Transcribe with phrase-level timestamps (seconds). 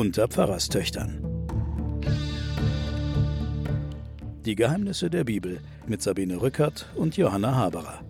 [0.00, 1.22] unter Pfarrerstöchtern.
[4.46, 8.00] Die Geheimnisse der Bibel mit Sabine Rückert und Johanna Haberer.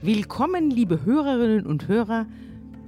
[0.00, 2.26] Willkommen, liebe Hörerinnen und Hörer,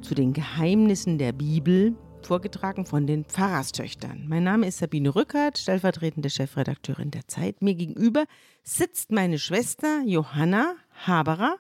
[0.01, 4.27] zu den Geheimnissen der Bibel, vorgetragen von den Pfarrerstöchtern.
[4.29, 7.62] Mein Name ist Sabine Rückert, stellvertretende Chefredakteurin der Zeit.
[7.62, 8.27] Mir gegenüber
[8.62, 11.57] sitzt meine Schwester Johanna Haberer,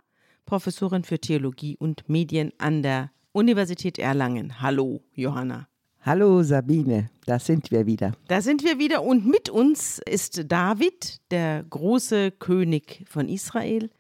[0.50, 4.60] Professorin für Theologie und Medien an der Universität Erlangen.
[4.60, 5.68] Hallo, Johanna.
[6.00, 8.14] Hallo Sabine, da sind wir wieder.
[8.26, 13.90] Da sind wir wieder und mit uns ist David, der große König von Israel,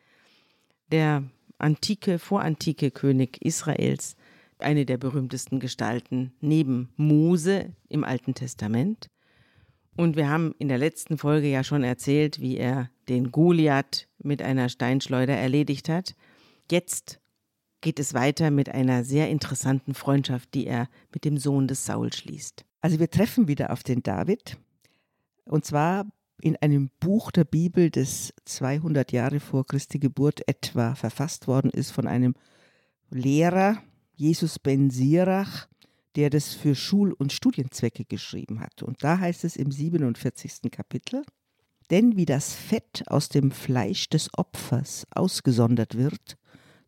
[0.90, 1.22] der
[1.58, 4.16] antike, vorantike König Israels,
[4.58, 9.06] eine der berühmtesten Gestalten neben Mose im Alten Testament.
[9.96, 14.42] Und wir haben in der letzten Folge ja schon erzählt, wie er den Goliath mit
[14.42, 16.16] einer Steinschleuder erledigt hat.
[16.70, 17.20] Jetzt
[17.80, 22.12] geht es weiter mit einer sehr interessanten Freundschaft, die er mit dem Sohn des Saul
[22.12, 22.64] schließt.
[22.80, 24.56] Also wir treffen wieder auf den David
[25.44, 26.06] und zwar
[26.40, 31.90] in einem Buch der Bibel, das 200 Jahre vor Christi Geburt etwa verfasst worden ist
[31.90, 32.34] von einem
[33.10, 33.82] Lehrer,
[34.14, 35.66] Jesus ben Sirach,
[36.16, 38.82] der das für Schul- und Studienzwecke geschrieben hat.
[38.82, 40.70] Und da heißt es im 47.
[40.70, 41.24] Kapitel,
[41.90, 46.38] denn wie das Fett aus dem Fleisch des Opfers ausgesondert wird,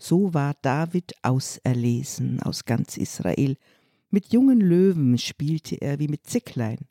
[0.03, 3.57] so war David auserlesen aus ganz Israel.
[4.11, 6.89] Mit jungen Löwen spielte er wie mit Zicklein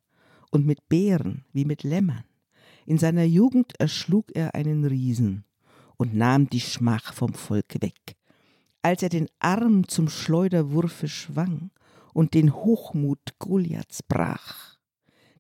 [0.50, 2.24] und mit Bären wie mit Lämmern.
[2.86, 5.44] In seiner Jugend erschlug er einen Riesen
[5.98, 8.16] und nahm die Schmach vom Volke weg.
[8.82, 11.70] Als er den Arm zum Schleuderwurfe schwang
[12.14, 14.78] und den Hochmut Goliaths brach.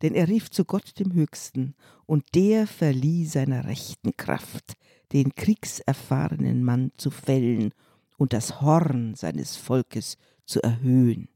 [0.01, 1.75] Denn er rief zu Gott dem Höchsten,
[2.05, 4.75] und der verlieh seiner rechten Kraft,
[5.13, 7.73] den kriegserfahrenen Mann zu fällen
[8.17, 11.29] und das Horn seines Volkes zu erhöhen.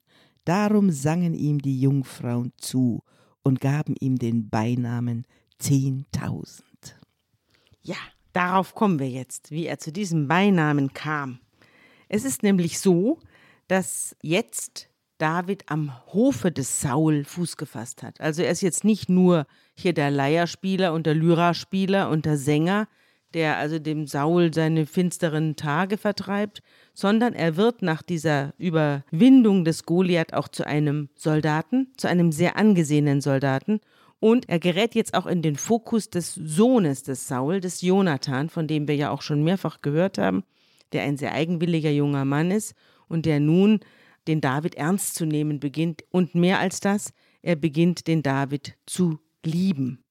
[0.46, 3.02] Darum sangen ihm die Jungfrauen zu
[3.44, 5.26] und gaben ihm den Beinamen
[5.58, 7.00] Zehntausend.
[7.82, 7.96] Ja,
[8.34, 11.40] darauf kommen wir jetzt, wie er zu diesem Beinamen kam.
[12.10, 13.20] Es ist nämlich so,
[13.68, 18.20] dass jetzt David am Hofe des Saul Fuß gefasst hat.
[18.20, 22.88] Also er ist jetzt nicht nur hier der Leierspieler und der Lyraspieler und der Sänger,
[23.36, 26.64] der also dem Saul seine finsteren Tage vertreibt,
[26.94, 32.56] sondern er wird nach dieser Überwindung des Goliath auch zu einem Soldaten, zu einem sehr
[32.56, 33.82] angesehenen Soldaten.
[34.22, 38.68] Und er gerät jetzt auch in den Fokus des Sohnes des Saul, des Jonathan, von
[38.68, 40.46] dem wir ja auch schon mehrfach gehört haben,
[40.94, 42.74] der ein sehr eigenwilliger junger Mann ist
[43.10, 43.82] und der nun
[44.30, 46.06] den David ernst zu nehmen beginnt.
[46.10, 50.05] Und mehr als das, er beginnt den David zu lieben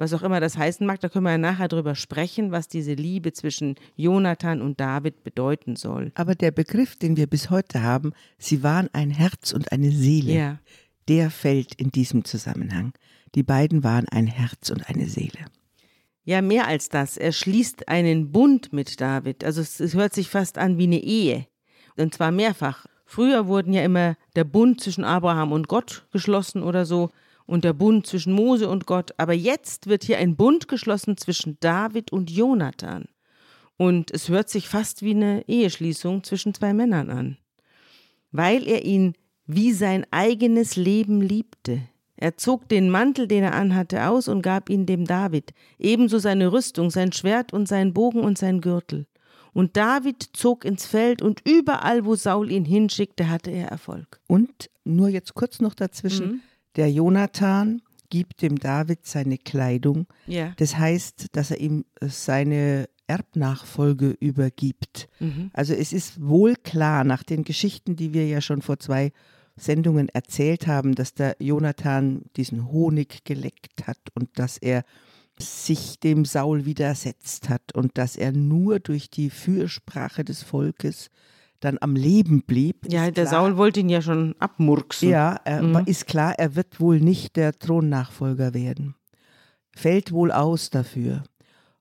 [0.00, 2.94] was auch immer das heißen mag, da können wir ja nachher drüber sprechen, was diese
[2.94, 6.10] Liebe zwischen Jonathan und David bedeuten soll.
[6.14, 10.32] Aber der Begriff, den wir bis heute haben, sie waren ein Herz und eine Seele,
[10.32, 10.58] Ja.
[11.08, 12.92] der fällt in diesem Zusammenhang.
[13.34, 15.44] Die beiden waren ein Herz und eine Seele.
[16.24, 17.16] Ja, mehr als das.
[17.16, 19.44] Er schließt einen Bund mit David.
[19.44, 21.46] Also es, es hört sich fast an wie eine Ehe.
[21.96, 22.86] Und zwar mehrfach.
[23.04, 27.10] Früher wurden ja immer der Bund zwischen Abraham und Gott geschlossen oder so
[27.50, 29.12] und der Bund zwischen Mose und Gott.
[29.16, 33.06] Aber jetzt wird hier ein Bund geschlossen zwischen David und Jonathan.
[33.76, 37.38] Und es hört sich fast wie eine Eheschließung zwischen zwei Männern an.
[38.30, 39.14] Weil er ihn
[39.46, 41.80] wie sein eigenes Leben liebte.
[42.14, 46.52] Er zog den Mantel, den er anhatte, aus und gab ihn dem David, ebenso seine
[46.52, 49.06] Rüstung, sein Schwert und sein Bogen und sein Gürtel.
[49.52, 54.20] Und David zog ins Feld und überall, wo Saul ihn hinschickte, hatte er Erfolg.
[54.28, 56.42] Und nur jetzt kurz noch dazwischen,
[56.76, 60.06] der Jonathan gibt dem David seine Kleidung.
[60.26, 60.52] Ja.
[60.56, 65.08] Das heißt, dass er ihm äh, seine Erbnachfolge übergibt.
[65.52, 69.10] Also es ist wohl klar nach den Geschichten, die wir ja schon vor zwei
[69.56, 74.84] Sendungen erzählt haben, dass der Jonathan diesen Honig geleckt hat und dass er
[75.38, 81.10] sich dem Saul widersetzt hat und dass er nur durch die Fürsprache des Volkes
[81.60, 82.90] dann am Leben blieb.
[82.90, 83.26] Ja, der klar.
[83.26, 85.08] Saul wollte ihn ja schon abmurksen.
[85.10, 88.94] Ja, er, ist klar, er wird wohl nicht der Thronnachfolger werden.
[89.74, 91.22] Fällt wohl aus dafür.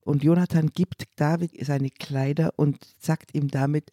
[0.01, 3.91] Und Jonathan gibt David seine Kleider und sagt ihm damit,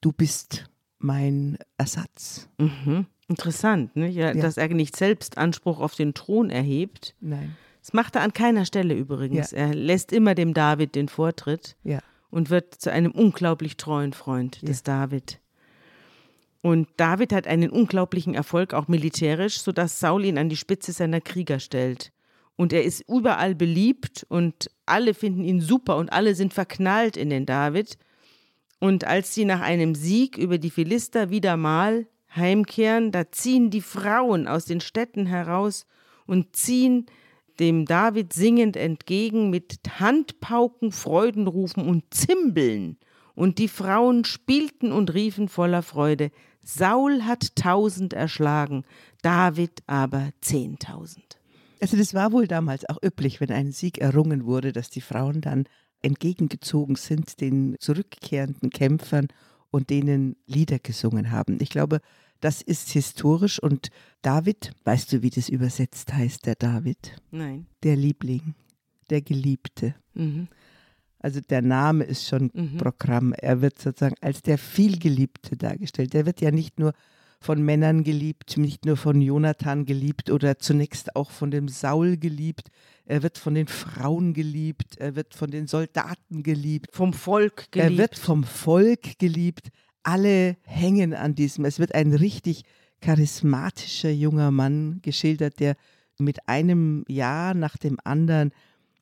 [0.00, 0.68] du bist
[0.98, 2.48] mein Ersatz.
[2.58, 3.06] Mhm.
[3.28, 4.08] Interessant, ne?
[4.08, 4.42] ja, Ja.
[4.42, 7.14] dass er nicht selbst Anspruch auf den Thron erhebt.
[7.20, 7.56] Nein.
[7.80, 9.50] Das macht er an keiner Stelle übrigens.
[9.50, 9.58] Ja.
[9.58, 12.00] Er lässt immer dem David den Vortritt Ja.
[12.30, 15.40] Und wird zu einem unglaublich treuen Freund des David.
[16.60, 21.20] Und David hat einen unglaublichen Erfolg, auch militärisch, sodass Saul ihn an die Spitze seiner
[21.20, 22.12] Krieger stellt.
[22.56, 27.30] Und er ist überall beliebt und alle finden ihn super und alle sind verknallt in
[27.30, 27.96] den David.
[28.80, 33.80] Und als sie nach einem Sieg über die Philister wieder mal heimkehren, da ziehen die
[33.80, 35.86] Frauen aus den Städten heraus
[36.26, 37.06] und ziehen
[37.60, 42.96] dem David singend entgegen mit Handpauken, Freudenrufen und Zimbeln.
[43.34, 46.30] Und die Frauen spielten und riefen voller Freude,
[46.62, 48.84] Saul hat tausend erschlagen,
[49.22, 51.38] David aber zehntausend.
[51.80, 55.40] Also das war wohl damals auch üblich, wenn ein Sieg errungen wurde, dass die Frauen
[55.40, 55.64] dann
[56.02, 59.28] entgegengezogen sind den zurückkehrenden Kämpfern
[59.70, 61.58] und denen Lieder gesungen haben.
[61.60, 62.00] Ich glaube,
[62.40, 63.88] das ist historisch und
[64.22, 67.16] David, weißt du, wie das übersetzt heißt, der David?
[67.30, 67.66] Nein.
[67.82, 68.54] Der Liebling,
[69.10, 69.94] der Geliebte.
[70.14, 70.48] Mhm.
[71.20, 72.76] Also der Name ist schon Mhm.
[72.78, 73.32] Programm.
[73.32, 76.12] Er wird sozusagen als der Vielgeliebte dargestellt.
[76.14, 76.92] Der wird ja nicht nur
[77.40, 82.68] von Männern geliebt, nicht nur von Jonathan geliebt oder zunächst auch von dem Saul geliebt.
[83.04, 87.92] Er wird von den Frauen geliebt, er wird von den Soldaten geliebt, Vom Volk geliebt.
[87.92, 89.68] er wird vom Volk geliebt.
[90.08, 91.66] Alle hängen an diesem.
[91.66, 92.62] Es wird ein richtig
[93.02, 95.76] charismatischer junger Mann geschildert, der
[96.18, 98.52] mit einem Jahr nach dem anderen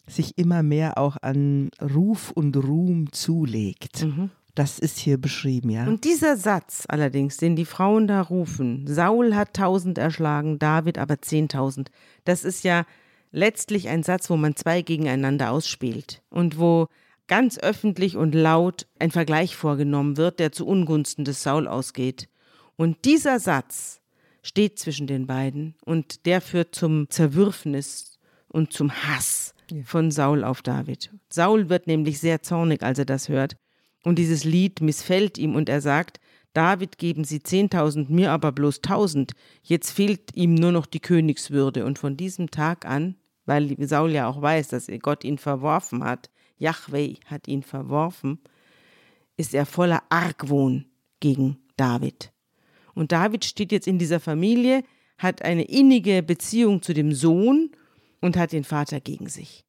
[0.09, 4.05] sich immer mehr auch an Ruf und Ruhm zulegt.
[4.05, 4.31] Mhm.
[4.57, 5.87] Das ist hier beschrieben, ja.
[5.87, 11.21] Und dieser Satz allerdings, den die Frauen da rufen, Saul hat tausend erschlagen, David aber
[11.21, 11.91] zehntausend,
[12.25, 12.85] das ist ja
[13.31, 16.89] letztlich ein Satz, wo man zwei gegeneinander ausspielt und wo
[17.29, 22.29] ganz öffentlich und laut ein Vergleich vorgenommen wird, der zu Ungunsten des Saul ausgeht.
[22.77, 24.01] Und dieser Satz
[24.43, 28.19] steht zwischen den beiden und der führt zum Zerwürfnis
[28.49, 31.11] und zum Hass von Saul auf David.
[31.29, 33.57] Saul wird nämlich sehr zornig, als er das hört.
[34.05, 36.21] Und dieses Lied missfällt ihm und er sagt,
[36.53, 39.33] David geben sie zehntausend, mir aber bloß tausend.
[39.63, 41.85] Jetzt fehlt ihm nur noch die Königswürde.
[41.85, 46.31] Und von diesem Tag an, weil Saul ja auch weiß, dass Gott ihn verworfen hat,
[46.59, 48.39] Yahweh hat ihn verworfen,
[49.37, 50.87] ist er voller Argwohn
[51.21, 52.33] gegen David.
[52.95, 54.83] Und David steht jetzt in dieser Familie,
[55.19, 57.71] hat eine innige Beziehung zu dem Sohn
[58.21, 59.65] und hat den Vater gegen sich.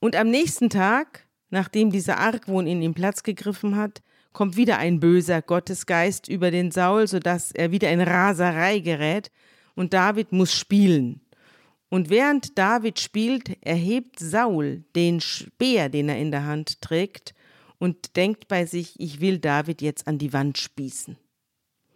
[0.00, 5.00] Und am nächsten Tag, nachdem dieser Argwohn in ihm Platz gegriffen hat, kommt wieder ein
[5.00, 9.30] böser Gottesgeist über den Saul, sodass er wieder in Raserei gerät
[9.74, 11.20] und David muss spielen.
[11.94, 17.34] Und während David spielt, erhebt Saul den Speer, den er in der Hand trägt,
[17.78, 21.16] und denkt bei sich, ich will David jetzt an die Wand spießen.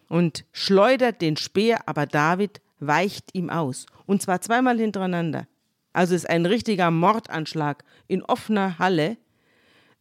[0.08, 3.86] Und schleudert den Speer, aber David weicht ihm aus.
[4.06, 5.48] Und zwar zweimal hintereinander.
[5.92, 9.16] Also ist ein richtiger Mordanschlag in offener Halle,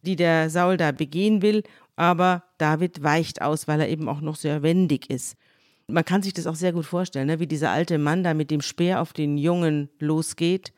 [0.03, 1.63] die der Saul da begehen will,
[1.95, 5.37] aber David weicht aus, weil er eben auch noch sehr wendig ist.
[5.87, 7.39] Man kann sich das auch sehr gut vorstellen, ne?
[7.39, 10.73] wie dieser alte Mann da mit dem Speer auf den Jungen losgeht.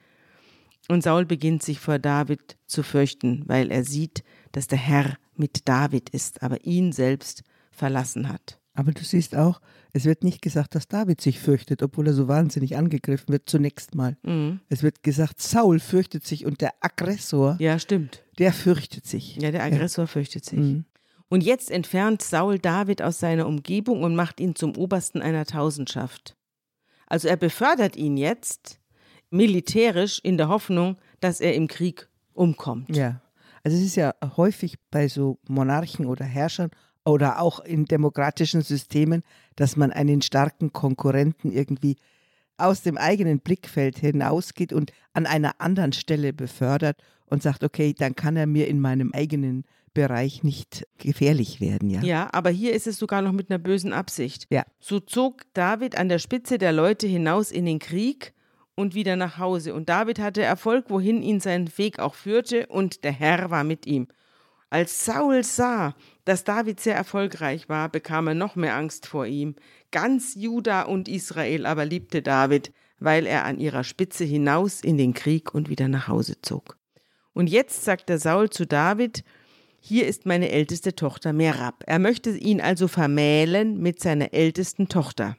[0.87, 5.67] Und Saul beginnt sich vor David zu fürchten, weil er sieht, dass der Herr mit
[5.67, 8.59] David ist, aber ihn selbst verlassen hat.
[8.73, 9.61] Aber du siehst auch,
[9.93, 13.93] es wird nicht gesagt, dass David sich fürchtet, obwohl er so wahnsinnig angegriffen wird, zunächst
[13.95, 14.15] mal.
[14.23, 14.61] Mhm.
[14.69, 18.23] Es wird gesagt, Saul fürchtet sich und der Aggressor, Ja, stimmt.
[18.37, 19.35] der fürchtet sich.
[19.37, 20.59] Ja, der Aggressor fürchtet sich.
[20.59, 20.85] Mhm.
[21.29, 26.35] Und jetzt entfernt Saul David aus seiner Umgebung und macht ihn zum Obersten einer Tausendschaft.
[27.05, 28.79] Also er befördert ihn jetzt
[29.29, 32.95] militärisch in der Hoffnung, dass er im Krieg umkommt.
[32.95, 33.21] Ja.
[33.63, 36.71] Also es ist ja häufig bei so Monarchen oder Herrschern
[37.05, 39.23] oder auch in demokratischen Systemen,
[39.55, 41.97] dass man einen starken Konkurrenten irgendwie
[42.57, 48.15] aus dem eigenen Blickfeld hinausgeht und an einer anderen Stelle befördert und sagt, okay, dann
[48.15, 52.01] kann er mir in meinem eigenen Bereich nicht gefährlich werden, ja.
[52.01, 54.47] Ja, aber hier ist es sogar noch mit einer bösen Absicht.
[54.49, 54.63] Ja.
[54.79, 58.33] So zog David an der Spitze der Leute hinaus in den Krieg
[58.75, 59.73] und wieder nach Hause.
[59.73, 63.85] Und David hatte Erfolg, wohin ihn sein Weg auch führte, und der Herr war mit
[63.85, 64.07] ihm.
[64.69, 69.55] Als Saul sah, dass David sehr erfolgreich war, bekam er noch mehr Angst vor ihm.
[69.91, 75.13] Ganz Juda und Israel aber liebte David, weil er an ihrer Spitze hinaus in den
[75.13, 76.77] Krieg und wieder nach Hause zog.
[77.33, 79.23] Und jetzt sagt der Saul zu David,
[79.79, 81.83] hier ist meine älteste Tochter Merab.
[81.87, 85.37] Er möchte ihn also vermählen mit seiner ältesten Tochter.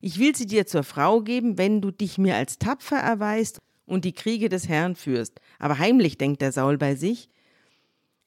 [0.00, 4.04] Ich will sie dir zur Frau geben, wenn du dich mir als tapfer erweist und
[4.04, 5.40] die Kriege des Herrn führst.
[5.58, 7.28] Aber heimlich denkt der Saul bei sich,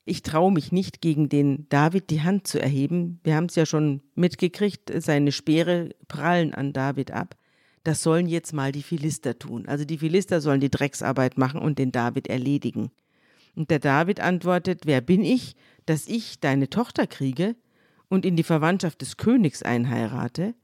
[0.06, 3.20] ich traue mich nicht, gegen den David die Hand zu erheben.
[3.24, 7.38] Wir haben es ja schon mitgekriegt, seine Speere prallen an David ab.
[7.86, 9.66] Das sollen jetzt mal die Philister tun.
[9.66, 12.92] Also die Philister sollen die Drecksarbeit machen und den David erledigen.
[13.56, 15.56] Und der David antwortet, wer bin ich,
[15.86, 17.56] dass ich deine Tochter kriege
[18.10, 20.56] und in die Verwandtschaft des Königs einheirate?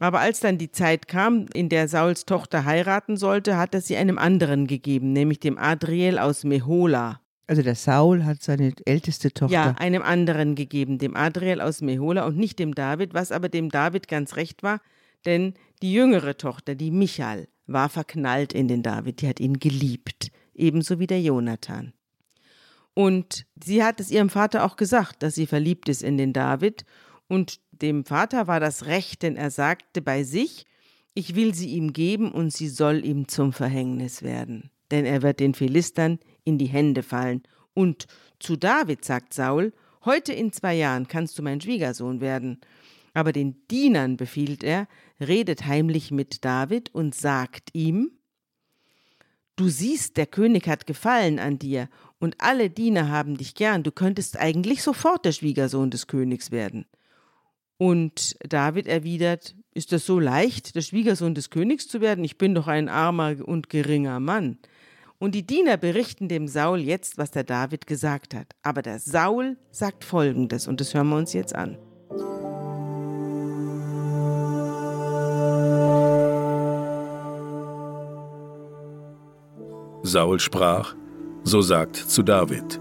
[0.00, 3.96] Aber als dann die Zeit kam, in der Sauls Tochter heiraten sollte, hat er sie
[3.96, 7.20] einem anderen gegeben, nämlich dem Adriel aus Mehola.
[7.46, 9.54] Also der Saul hat seine älteste Tochter.
[9.54, 13.68] Ja, einem anderen gegeben, dem Adriel aus Mehola und nicht dem David, was aber dem
[13.68, 14.80] David ganz recht war,
[15.26, 20.30] denn die jüngere Tochter, die Michal, war verknallt in den David, die hat ihn geliebt,
[20.54, 21.92] ebenso wie der Jonathan.
[22.94, 26.84] Und sie hat es ihrem Vater auch gesagt, dass sie verliebt ist in den David.
[27.28, 30.64] Und dem Vater war das recht, denn er sagte bei sich,
[31.14, 34.70] ich will sie ihm geben und sie soll ihm zum Verhängnis werden.
[34.90, 37.42] Denn er wird den Philistern in die Hände fallen.
[37.72, 38.06] Und
[38.38, 39.72] zu David sagt Saul,
[40.04, 42.60] heute in zwei Jahren kannst du mein Schwiegersohn werden.
[43.12, 44.86] Aber den Dienern befiehlt er,
[45.20, 48.10] redet heimlich mit David und sagt ihm,
[49.56, 53.92] Du siehst, der König hat Gefallen an dir, und alle Diener haben dich gern, du
[53.92, 56.86] könntest eigentlich sofort der Schwiegersohn des Königs werden.
[57.76, 62.24] Und David erwidert, ist das so leicht, der Schwiegersohn des Königs zu werden?
[62.24, 64.58] Ich bin doch ein armer und geringer Mann.
[65.18, 68.54] Und die Diener berichten dem Saul jetzt, was der David gesagt hat.
[68.62, 71.78] Aber der Saul sagt Folgendes, und das hören wir uns jetzt an.
[80.14, 80.94] Saul sprach,
[81.42, 82.80] so sagt zu David,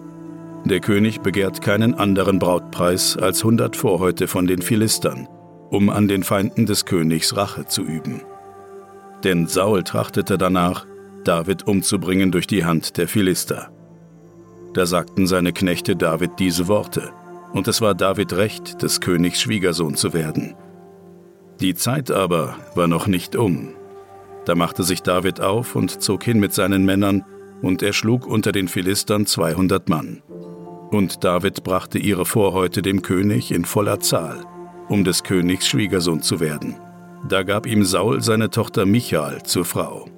[0.66, 5.28] der König begehrt keinen anderen Brautpreis als hundert Vorhäute von den Philistern,
[5.72, 8.22] um an den Feinden des Königs Rache zu üben.
[9.24, 10.86] Denn Saul trachtete danach,
[11.24, 13.72] David umzubringen durch die Hand der Philister.
[14.76, 17.10] Da sagten seine Knechte David diese Worte,
[17.52, 20.54] und es war David recht, des Königs Schwiegersohn zu werden.
[21.62, 23.70] Die Zeit aber war noch nicht um.
[24.46, 27.24] Da machte sich David auf und zog hin mit seinen Männern,
[27.62, 30.22] und er schlug unter den Philistern zweihundert Mann.
[30.92, 34.46] Und David brachte ihre Vorhäute dem König in voller Zahl,
[34.90, 36.76] um des Königs Schwiegersohn zu werden.
[37.30, 40.10] Da gab ihm Saul seine Tochter Michael zur Frau.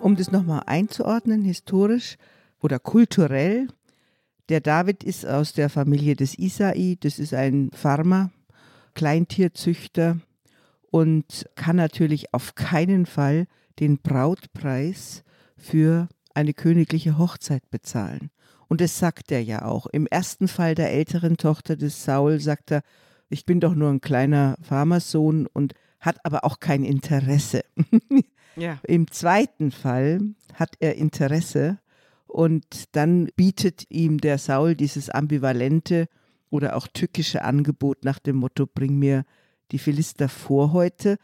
[0.00, 2.16] Um das nochmal einzuordnen, historisch
[2.60, 3.68] oder kulturell,
[4.48, 8.30] der David ist aus der Familie des Isai, das ist ein Farmer,
[8.94, 10.18] Kleintierzüchter
[10.90, 13.46] und kann natürlich auf keinen Fall
[13.78, 15.24] den Brautpreis
[15.56, 18.30] für eine königliche Hochzeit bezahlen.
[18.68, 19.86] Und das sagt er ja auch.
[19.86, 22.82] Im ersten Fall der älteren Tochter des Saul sagt er,
[23.28, 27.62] ich bin doch nur ein kleiner Farmersohn und hat aber auch kein Interesse.
[28.56, 28.78] Ja.
[28.82, 30.20] Im zweiten Fall
[30.54, 31.78] hat er Interesse
[32.26, 36.08] und dann bietet ihm der Saul dieses ambivalente
[36.50, 39.24] oder auch tückische Angebot nach dem Motto, bring mir
[39.72, 41.16] die Philister vor heute.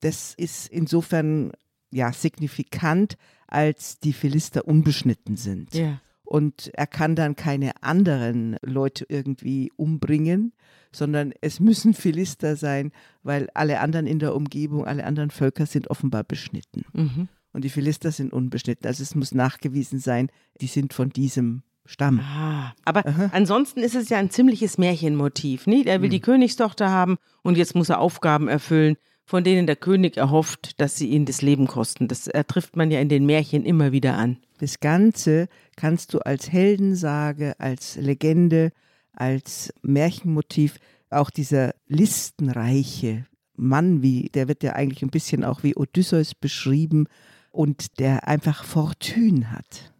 [0.00, 1.52] Das ist insofern
[1.92, 5.74] ja signifikant, als die Philister unbeschnitten sind.
[5.74, 6.00] Ja.
[6.24, 10.54] Und er kann dann keine anderen Leute irgendwie umbringen,
[10.90, 15.88] sondern es müssen Philister sein, weil alle anderen in der Umgebung, alle anderen Völker sind
[15.90, 16.84] offenbar beschnitten.
[16.92, 17.28] Mhm.
[17.52, 18.86] Und die Philister sind unbeschnitten.
[18.86, 22.20] Also es muss nachgewiesen sein, die sind von diesem Stamm.
[22.20, 23.30] Ah, aber Aha.
[23.32, 25.66] ansonsten ist es ja ein ziemliches Märchenmotiv.
[25.66, 25.86] Nicht?
[25.86, 26.12] Er will mhm.
[26.12, 30.96] die Königstochter haben und jetzt muss er Aufgaben erfüllen, von denen der König erhofft, dass
[30.96, 32.08] sie ihn das Leben kosten.
[32.08, 34.38] Das trifft man ja in den Märchen immer wieder an.
[34.58, 38.70] Das Ganze kannst du als Heldensage, als Legende,
[39.12, 40.78] als Märchenmotiv,
[41.10, 47.06] auch dieser listenreiche Mann, wie, der wird ja eigentlich ein bisschen auch wie Odysseus beschrieben
[47.50, 49.92] und der einfach Fortune hat.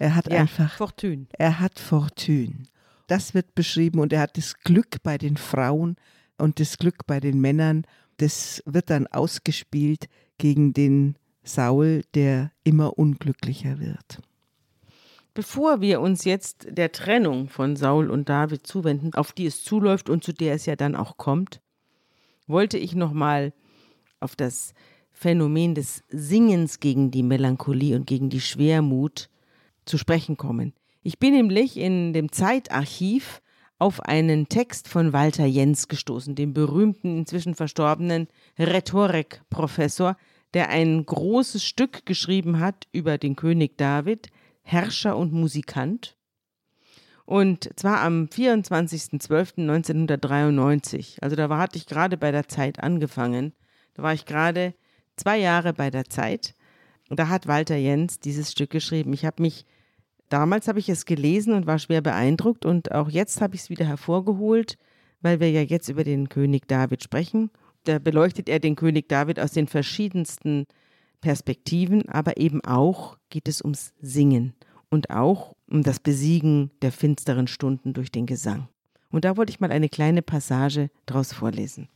[0.00, 1.26] Er hat ja, einfach Fortune.
[1.32, 2.62] Er hat Fortune.
[3.08, 5.96] Das wird beschrieben und er hat das Glück bei den Frauen
[6.36, 7.84] und das Glück bei den Männern.
[8.18, 14.22] Das wird dann ausgespielt gegen den Saul, der immer unglücklicher wird.
[15.34, 20.08] Bevor wir uns jetzt der Trennung von Saul und David zuwenden, auf die es zuläuft
[20.08, 21.60] und zu der es ja dann auch kommt,
[22.46, 23.52] wollte ich nochmal
[24.20, 24.74] auf das
[25.10, 29.28] Phänomen des Singens gegen die Melancholie und gegen die Schwermut
[29.88, 30.74] zu sprechen kommen.
[31.02, 33.40] Ich bin nämlich in dem Zeitarchiv
[33.78, 38.26] auf einen Text von Walter Jens gestoßen, dem berühmten, inzwischen verstorbenen
[38.58, 40.16] Rhetorikprofessor,
[40.54, 44.30] der ein großes Stück geschrieben hat über den König David,
[44.62, 46.16] Herrscher und Musikant.
[47.24, 51.18] Und zwar am 24.12.1993.
[51.20, 53.52] Also da war, hatte ich gerade bei der Zeit angefangen.
[53.94, 54.72] Da war ich gerade
[55.16, 56.54] zwei Jahre bei der Zeit.
[57.10, 59.12] Und da hat Walter Jens dieses Stück geschrieben.
[59.12, 59.66] Ich habe mich,
[60.28, 62.64] damals habe ich es gelesen und war schwer beeindruckt.
[62.64, 64.78] Und auch jetzt habe ich es wieder hervorgeholt,
[65.20, 67.50] weil wir ja jetzt über den König David sprechen.
[67.84, 70.66] Da beleuchtet er den König David aus den verschiedensten
[71.20, 74.54] Perspektiven, aber eben auch geht es ums Singen
[74.90, 78.68] und auch um das Besiegen der finsteren Stunden durch den Gesang.
[79.10, 81.88] Und da wollte ich mal eine kleine Passage draus vorlesen.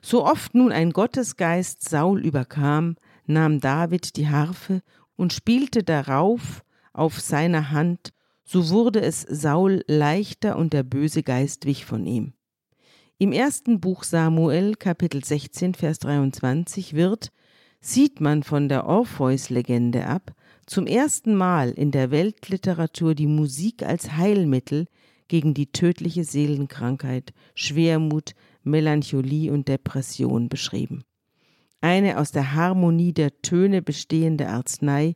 [0.00, 2.96] So oft nun ein Gottesgeist Saul überkam,
[3.26, 4.82] nahm David die Harfe
[5.16, 6.62] und spielte darauf
[6.92, 8.12] auf seiner Hand,
[8.44, 12.34] so wurde es Saul leichter und der böse Geist wich von ihm.
[13.18, 17.30] Im ersten Buch Samuel, Kapitel 16, Vers 23 wird,
[17.80, 20.32] sieht man von der Orpheus-Legende ab,
[20.66, 24.86] zum ersten Mal in der Weltliteratur die Musik als Heilmittel
[25.28, 31.04] gegen die tödliche Seelenkrankheit, Schwermut, Melancholie und Depression beschrieben.
[31.80, 35.14] Eine aus der Harmonie der Töne bestehende Arznei,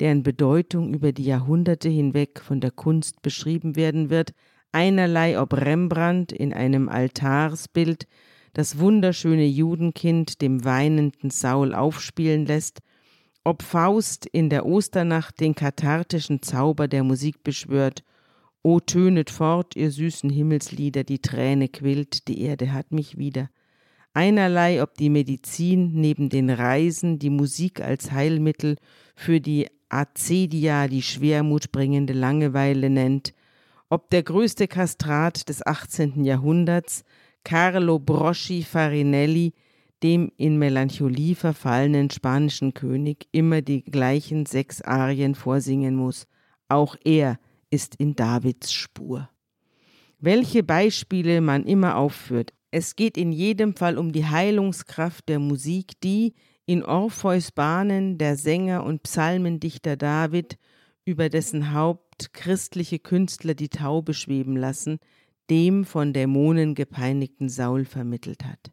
[0.00, 4.32] deren Bedeutung über die Jahrhunderte hinweg von der Kunst beschrieben werden wird,
[4.72, 8.06] einerlei ob Rembrandt in einem Altarsbild
[8.52, 12.80] das wunderschöne Judenkind dem weinenden Saul aufspielen lässt,
[13.44, 18.02] ob Faust in der Osternacht den kathartischen Zauber der Musik beschwört,
[18.62, 23.48] O tönet fort, ihr süßen Himmelslieder, die Träne quillt, die Erde hat mich wieder.
[24.12, 28.76] Einerlei, ob die Medizin neben den Reisen die Musik als Heilmittel
[29.14, 33.34] für die Acedia, die Schwermut bringende Langeweile nennt,
[33.88, 36.24] ob der größte Kastrat des 18.
[36.24, 37.04] Jahrhunderts,
[37.44, 39.54] Carlo Broschi Farinelli,
[40.02, 46.26] dem in Melancholie verfallenen spanischen König immer die gleichen sechs Arien vorsingen muss.
[46.68, 47.38] Auch er
[47.70, 49.30] ist in Davids Spur.
[50.18, 56.00] Welche Beispiele man immer aufführt, es geht in jedem Fall um die Heilungskraft der Musik,
[56.02, 56.34] die
[56.66, 60.58] in Orpheus Bahnen der Sänger und Psalmendichter David
[61.04, 64.98] über dessen Haupt christliche Künstler die Taube schweben lassen,
[65.48, 68.72] dem von Dämonen gepeinigten Saul vermittelt hat.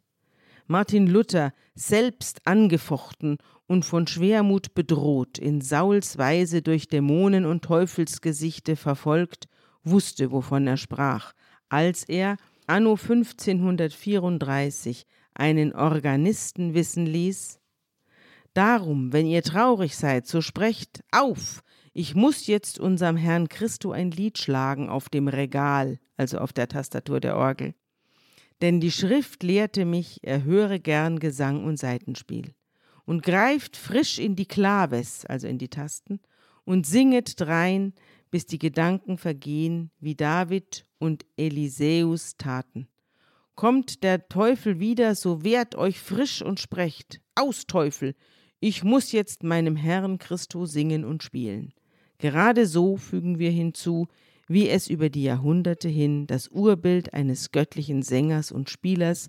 [0.66, 3.36] Martin Luther, selbst angefochten
[3.66, 9.46] und von Schwermut bedroht, in Sauls Weise durch Dämonen und Teufelsgesichte verfolgt,
[9.84, 11.32] wusste, wovon er sprach,
[11.68, 17.60] als er anno 1534 einen Organisten wissen ließ,
[18.54, 21.62] Darum, wenn ihr traurig seid, so sprecht auf,
[21.92, 26.68] ich muss jetzt unserem Herrn Christo ein Lied schlagen auf dem Regal, also auf der
[26.68, 27.74] Tastatur der Orgel.
[28.62, 32.54] Denn die Schrift lehrte mich, er höre gern Gesang und Saitenspiel.
[33.04, 36.20] Und greift frisch in die Klaves, also in die Tasten,
[36.64, 37.92] und singet drein,
[38.30, 42.88] bis die Gedanken vergehen, wie David und Eliseus taten.
[43.54, 48.14] Kommt der Teufel wieder, so wehrt euch frisch und sprecht, aus Teufel,
[48.66, 51.74] ich muss jetzt meinem Herrn Christo singen und spielen.
[52.16, 54.08] Gerade so fügen wir hinzu,
[54.48, 59.28] wie es über die Jahrhunderte hin das Urbild eines göttlichen Sängers und Spielers,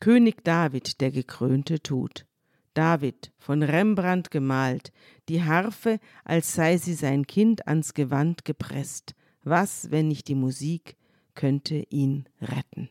[0.00, 2.26] König David der Gekrönte, tut.
[2.74, 4.92] David, von Rembrandt gemalt,
[5.30, 9.14] die Harfe, als sei sie sein Kind ans Gewand gepresst.
[9.44, 10.96] Was, wenn nicht die Musik,
[11.34, 12.90] könnte ihn retten.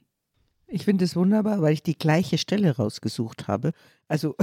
[0.73, 3.73] Ich finde es wunderbar, weil ich die gleiche Stelle rausgesucht habe.
[4.07, 4.35] Also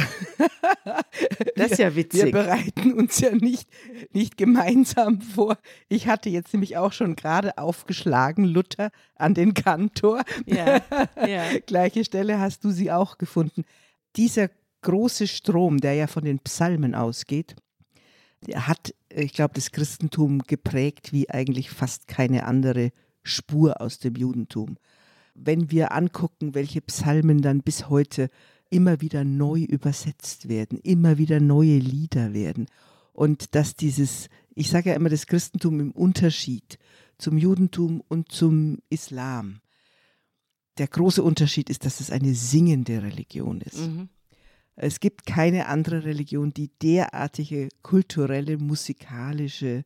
[1.56, 2.26] das ist ja witzig.
[2.26, 3.68] Wir bereiten uns ja nicht,
[4.12, 5.58] nicht gemeinsam vor.
[5.88, 10.22] Ich hatte jetzt nämlich auch schon gerade aufgeschlagen, Luther an den Kantor.
[10.46, 10.80] Ja,
[11.26, 11.58] ja.
[11.66, 13.64] Gleiche Stelle hast du sie auch gefunden.
[14.14, 14.50] Dieser
[14.82, 17.56] große Strom, der ja von den Psalmen ausgeht,
[18.46, 22.92] der hat, ich glaube, das Christentum geprägt wie eigentlich fast keine andere
[23.24, 24.76] Spur aus dem Judentum
[25.42, 28.30] wenn wir angucken, welche Psalmen dann bis heute
[28.68, 32.66] immer wieder neu übersetzt werden, immer wieder neue Lieder werden.
[33.12, 36.78] Und dass dieses, ich sage ja immer, das Christentum im Unterschied
[37.18, 39.60] zum Judentum und zum Islam.
[40.78, 43.80] Der große Unterschied ist, dass es eine singende Religion ist.
[43.80, 44.08] Mhm.
[44.76, 49.84] Es gibt keine andere Religion, die derartige kulturelle, musikalische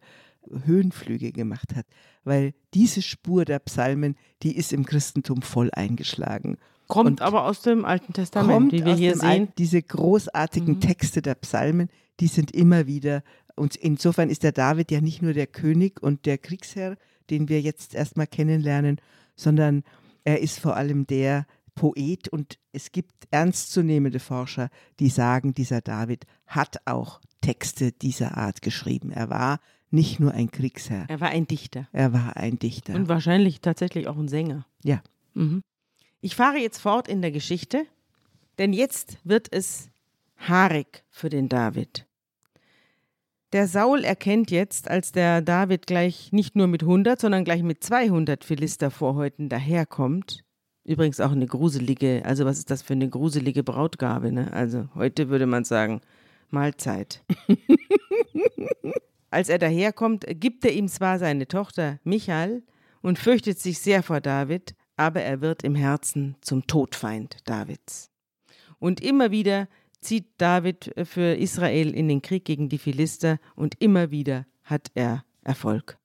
[0.65, 1.87] Höhenflüge gemacht hat,
[2.25, 6.59] weil diese Spur der Psalmen, die ist im Christentum voll eingeschlagen.
[6.87, 9.29] Kommt und aber aus dem Alten Testament, wie wir hier sehen.
[9.29, 10.81] Alten, diese großartigen mhm.
[10.81, 11.89] Texte der Psalmen,
[12.21, 13.23] die sind immer wieder,
[13.57, 16.97] und insofern ist der David ja nicht nur der König und der Kriegsherr,
[17.31, 19.01] den wir jetzt erstmal kennenlernen,
[19.37, 19.85] sondern
[20.25, 26.25] er ist vor allem der Poet und es gibt ernstzunehmende Forscher, die sagen, dieser David
[26.47, 29.11] hat auch Texte dieser Art geschrieben.
[29.11, 29.61] Er war
[29.95, 31.07] nicht nur ein Kriegsherr.
[31.09, 31.89] Er war ein Dichter.
[31.93, 32.95] Er war ein Dichter.
[32.95, 34.67] Und wahrscheinlich tatsächlich auch ein Sänger.
[34.83, 35.03] Ja.
[35.35, 35.63] Mhm.
[36.21, 37.87] Ich fahre jetzt fort in der Geschichte,
[38.59, 39.89] denn jetzt wird es
[40.37, 42.07] haarig für den David.
[43.53, 47.85] Der Saul erkennt jetzt, als der David gleich nicht nur mit 100, sondern gleich mit
[47.85, 50.43] 200 Philistervorhäuten daherkommt,
[50.83, 54.53] übrigens auch eine gruselige, also was ist das für eine gruselige Brautgabe, ne?
[54.53, 56.01] Also heute würde man sagen,
[56.51, 57.23] Mahlzeit.
[59.35, 62.63] Als er daherkommt, gibt er ihm zwar seine Tochter Michael
[63.03, 68.13] und fürchtet sich sehr vor David, aber er wird im Herzen zum Todfeind Davids.
[68.79, 69.67] Und immer wieder
[70.01, 75.25] zieht David für Israel in den Krieg gegen die Philister und immer wieder hat er
[75.43, 75.99] Erfolg.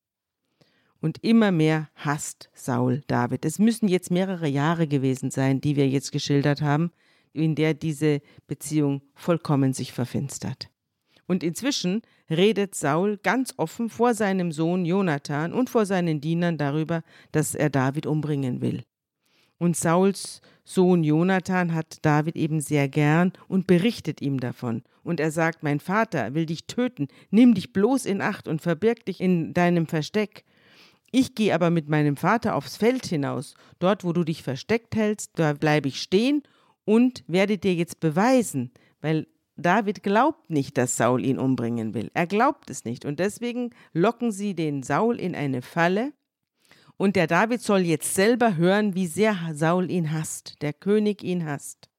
[1.00, 3.46] Und immer mehr hasst Saul David.
[3.46, 6.92] Es müssen jetzt mehrere Jahre gewesen sein, die wir jetzt geschildert haben,
[7.34, 10.72] in der diese Beziehung vollkommen sich verfinstert.
[11.30, 17.04] Und inzwischen redet Saul ganz offen vor seinem Sohn Jonathan und vor seinen Dienern darüber,
[17.32, 18.84] dass er David umbringen will.
[19.60, 24.82] Und Sauls Sohn Jonathan hat David eben sehr gern und berichtet ihm davon.
[25.04, 29.06] Und er sagt, mein Vater will dich töten, nimm dich bloß in Acht und verbirg
[29.06, 30.46] dich in deinem Versteck.
[31.12, 33.54] Ich gehe aber mit meinem Vater aufs Feld hinaus.
[33.78, 36.42] Dort, wo du dich versteckt hältst, da bleibe ich stehen
[36.86, 39.28] und werde dir jetzt beweisen, weil
[39.60, 42.10] David glaubt nicht, dass Saul ihn umbringen will.
[42.14, 43.06] Er glaubt es nicht.
[43.06, 46.14] Und deswegen locken sie den Saul in eine Falle
[47.00, 51.46] und der David soll jetzt selber hören, wie sehr Saul ihn hasst, der König ihn
[51.46, 51.90] hasst.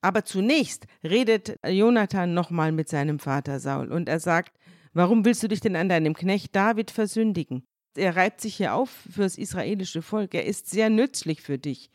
[0.00, 4.58] Aber zunächst redet Jonathan nochmal mit seinem Vater Saul und er sagt,
[4.92, 7.64] warum willst du dich denn an deinem Knecht David versündigen?
[7.96, 11.90] Er reibt sich hier auf fürs israelische Volk, er ist sehr nützlich für dich.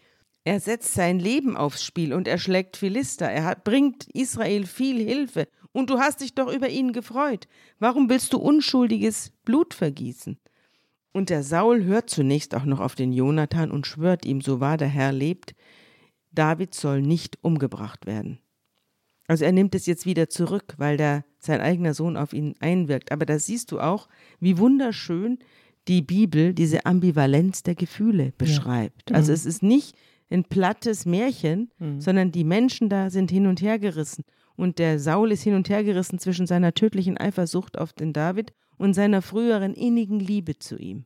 [0.50, 4.98] Er setzt sein Leben aufs Spiel und er schlägt Philister, er hat, bringt Israel viel
[4.98, 7.48] Hilfe und du hast dich doch über ihn gefreut.
[7.78, 10.40] Warum willst du unschuldiges Blut vergießen?
[11.12, 14.78] Und der Saul hört zunächst auch noch auf den Jonathan und schwört ihm, so wahr
[14.78, 15.54] der Herr lebt,
[16.32, 18.40] David soll nicht umgebracht werden.
[19.28, 23.12] Also er nimmt es jetzt wieder zurück, weil der, sein eigener Sohn auf ihn einwirkt.
[23.12, 24.10] Aber da siehst du auch,
[24.40, 25.38] wie wunderschön
[25.88, 29.12] die Bibel diese Ambivalenz der Gefühle beschreibt.
[29.12, 29.18] Ja.
[29.18, 29.96] Also es ist nicht
[30.30, 32.02] ein plattes Märchen, mhm.
[32.02, 34.24] sondern die Menschen da sind hin und her gerissen.
[34.56, 38.54] Und der Saul ist hin und her gerissen zwischen seiner tödlichen Eifersucht auf den David
[38.78, 41.06] und seiner früheren innigen Liebe zu ihm.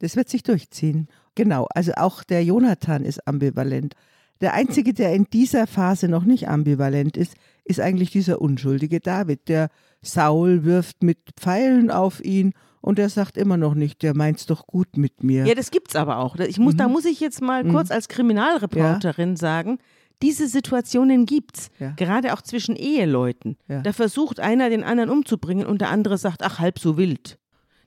[0.00, 1.08] Das wird sich durchziehen.
[1.34, 3.94] Genau, also auch der Jonathan ist ambivalent.
[4.40, 9.48] Der Einzige, der in dieser Phase noch nicht ambivalent ist, ist eigentlich dieser unschuldige David.
[9.48, 9.68] Der
[10.02, 12.52] Saul wirft mit Pfeilen auf ihn
[12.82, 15.46] und er sagt immer noch nicht, der meint's doch gut mit mir.
[15.46, 16.36] Ja, das gibt's aber auch.
[16.36, 16.78] Ich muss, mhm.
[16.78, 17.72] Da muss ich jetzt mal mhm.
[17.72, 19.36] kurz als Kriminalreporterin ja.
[19.36, 19.78] sagen,
[20.20, 21.92] diese Situationen gibt's, ja.
[21.96, 23.56] gerade auch zwischen Eheleuten.
[23.68, 23.80] Ja.
[23.80, 27.38] Da versucht einer den anderen umzubringen und der andere sagt, ach, halb so wild.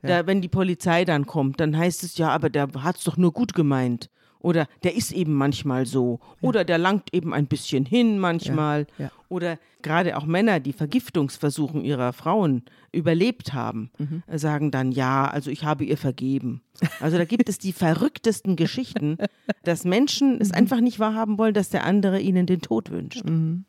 [0.02, 3.34] Da, wenn die Polizei dann kommt, dann heißt es ja, aber der hat's doch nur
[3.34, 4.12] gut gemeint.
[4.46, 6.20] Oder der ist eben manchmal so.
[6.40, 6.50] Ja.
[6.50, 8.86] Oder der langt eben ein bisschen hin manchmal.
[9.00, 9.06] Ja.
[9.06, 9.12] Ja.
[9.28, 14.22] Oder gerade auch Männer, die Vergiftungsversuchen ihrer Frauen überlebt haben, mhm.
[14.38, 16.62] sagen dann, ja, also ich habe ihr vergeben.
[17.00, 19.18] Also da gibt es die verrücktesten Geschichten,
[19.64, 20.56] dass Menschen es mhm.
[20.56, 23.28] einfach nicht wahrhaben wollen, dass der andere ihnen den Tod wünscht.
[23.28, 23.66] Mhm.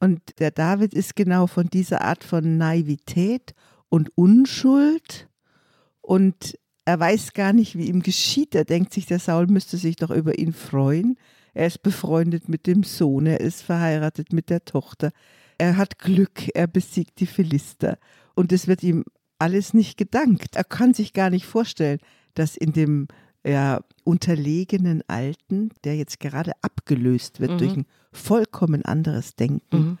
[0.00, 3.54] Und der David ist genau von dieser Art von Naivität
[3.88, 5.28] und Unschuld
[6.00, 8.54] und er weiß gar nicht, wie ihm geschieht.
[8.54, 11.18] Er denkt sich, der Saul müsste sich doch über ihn freuen.
[11.52, 15.10] Er ist befreundet mit dem Sohn, er ist verheiratet mit der Tochter.
[15.58, 17.98] Er hat Glück, er besiegt die Philister.
[18.34, 19.04] Und es wird ihm
[19.38, 20.54] alles nicht gedankt.
[20.54, 21.98] Er kann sich gar nicht vorstellen,
[22.34, 23.08] dass in dem
[23.44, 27.58] ja, unterlegenen Alten, der jetzt gerade abgelöst wird mhm.
[27.58, 29.98] durch ein vollkommen anderes Denken, mhm.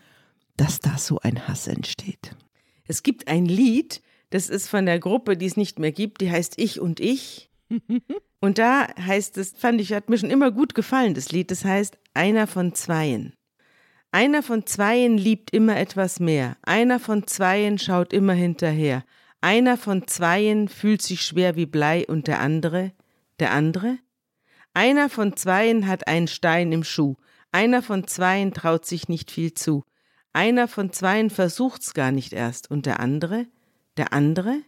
[0.56, 2.36] dass da so ein Hass entsteht.
[2.84, 6.30] Es gibt ein Lied, das ist von der Gruppe, die es nicht mehr gibt, die
[6.30, 7.50] heißt Ich und Ich.
[8.40, 11.64] und da heißt es, fand ich, hat mir schon immer gut gefallen, das Lied, das
[11.64, 13.34] heißt Einer von Zweien.
[14.12, 16.56] Einer von Zweien liebt immer etwas mehr.
[16.62, 19.04] Einer von Zweien schaut immer hinterher.
[19.40, 22.92] Einer von Zweien fühlt sich schwer wie Blei und der andere?
[23.38, 23.98] Der andere?
[24.72, 27.16] Einer von Zweien hat einen Stein im Schuh.
[27.52, 29.84] Einer von Zweien traut sich nicht viel zu.
[30.32, 32.70] Einer von Zweien versucht's gar nicht erst.
[32.70, 33.46] Und der andere?
[33.96, 34.62] Der andere?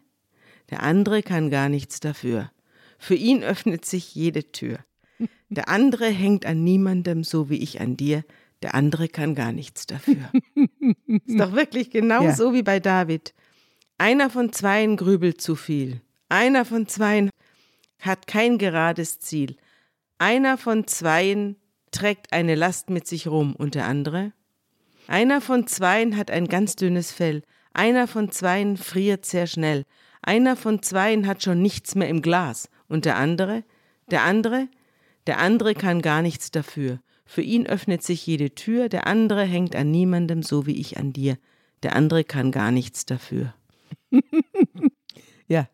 [0.70, 2.50] Der andere kann gar nichts dafür.
[2.98, 4.78] Für ihn öffnet sich jede Tür.
[5.48, 8.24] Der andere hängt an niemandem so wie ich an dir.
[8.62, 10.30] Der andere kann gar nichts dafür.
[11.26, 12.34] Ist doch wirklich genau ja.
[12.34, 13.34] so wie bei David.
[13.98, 16.00] Einer von zweien grübelt zu viel.
[16.28, 17.30] Einer von zweien
[18.00, 19.56] hat kein gerades Ziel.
[20.18, 21.56] Einer von zweien
[21.90, 24.32] trägt eine Last mit sich rum und der andere?
[25.06, 27.42] Einer von zweien hat ein ganz dünnes Fell.
[27.72, 29.85] Einer von zweien friert sehr schnell.
[30.22, 32.70] Einer von zweien hat schon nichts mehr im Glas.
[32.88, 33.64] Und der andere?
[34.11, 34.68] Der andere?
[35.26, 37.00] Der andere kann gar nichts dafür.
[37.24, 41.12] Für ihn öffnet sich jede Tür, der andere hängt an niemandem, so wie ich an
[41.12, 41.37] dir.
[41.83, 43.54] Der andere kann gar nichts dafür.
[45.46, 45.68] ja,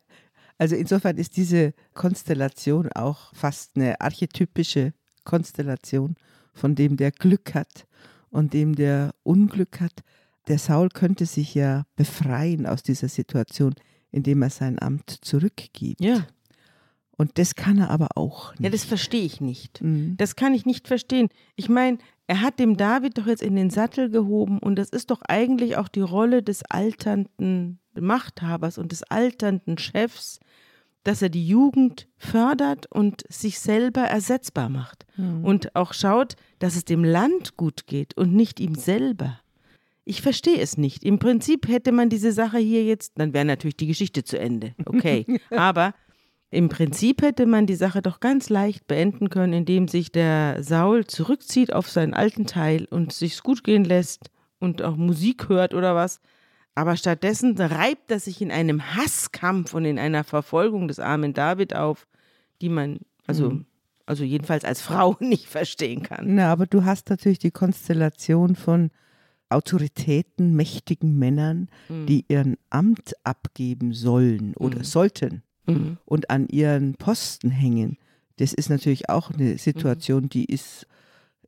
[0.57, 6.15] also insofern ist diese Konstellation auch fast eine archetypische Konstellation
[6.53, 7.87] von dem, der Glück hat
[8.29, 10.03] und dem, der Unglück hat
[10.47, 13.73] der Saul könnte sich ja befreien aus dieser Situation,
[14.11, 16.01] indem er sein Amt zurückgibt.
[16.03, 16.25] Ja.
[17.17, 18.63] Und das kann er aber auch nicht.
[18.63, 19.81] Ja, das verstehe ich nicht.
[19.81, 20.15] Mhm.
[20.17, 21.29] Das kann ich nicht verstehen.
[21.55, 25.11] Ich meine, er hat dem David doch jetzt in den Sattel gehoben und das ist
[25.11, 30.39] doch eigentlich auch die Rolle des alternden Machthabers und des alternden Chefs,
[31.03, 35.45] dass er die Jugend fördert und sich selber ersetzbar macht Mhm.
[35.45, 39.39] und auch schaut, dass es dem Land gut geht und nicht ihm selber.
[40.05, 41.03] Ich verstehe es nicht.
[41.03, 44.75] Im Prinzip hätte man diese Sache hier jetzt, dann wäre natürlich die Geschichte zu Ende.
[44.85, 45.25] Okay.
[45.49, 45.95] Aber
[46.51, 51.05] im Prinzip hätte man die Sache doch ganz leicht beenden können, indem sich der Saul
[51.05, 55.95] zurückzieht auf seinen alten Teil und sich's gut gehen lässt und auch Musik hört oder
[55.95, 56.21] was.
[56.75, 61.75] Aber stattdessen reibt er sich in einem Hasskampf und in einer Verfolgung des armen David
[61.75, 62.07] auf,
[62.61, 63.61] die man, also,
[64.05, 66.35] also jedenfalls als Frau nicht verstehen kann.
[66.35, 68.91] Na, aber du hast natürlich die Konstellation von
[69.49, 72.05] Autoritäten, mächtigen Männern, Mhm.
[72.07, 75.97] die ihren Amt abgeben sollen oder sollten Mhm.
[76.05, 77.97] und an ihren Posten hängen.
[78.37, 79.35] Das ist natürlich auch Mhm.
[79.39, 80.87] eine Situation, die ist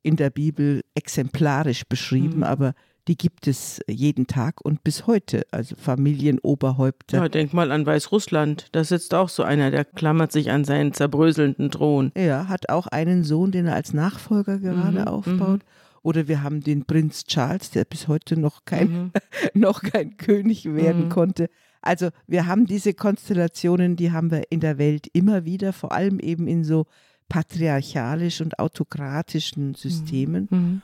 [0.03, 2.43] in der Bibel exemplarisch beschrieben, Mhm.
[2.43, 2.73] aber
[3.07, 5.45] die gibt es jeden Tag und bis heute.
[5.51, 7.17] Also Familienoberhäupter.
[7.17, 8.67] Ja, denk mal an Weißrussland.
[8.73, 12.11] Da sitzt auch so einer, der klammert sich an seinen zerbröselnden Thron.
[12.15, 15.61] Er hat auch einen Sohn, den er als Nachfolger gerade Mhm, aufbaut.
[16.07, 19.11] Oder wir haben den Prinz Charles, der bis heute noch kein, Mhm.
[19.53, 21.09] noch kein König werden Mhm.
[21.09, 21.49] konnte.
[21.81, 26.19] Also wir haben diese Konstellationen, die haben wir in der Welt immer wieder, vor allem
[26.19, 26.85] eben in so
[27.27, 30.47] patriarchalisch und autokratischen Systemen.
[30.49, 30.81] Mhm.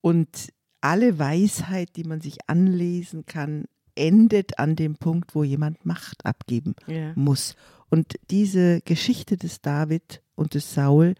[0.00, 0.28] Und
[0.80, 6.74] alle Weisheit, die man sich anlesen kann, endet an dem Punkt, wo jemand Macht abgeben
[6.86, 7.12] Ja.
[7.14, 7.56] muss.
[7.90, 11.14] Und diese Geschichte des David und des Saul